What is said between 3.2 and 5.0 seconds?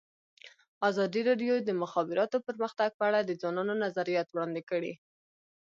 د ځوانانو نظریات وړاندې کړي.